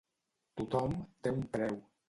[0.61, 1.81] Tothom té un preu.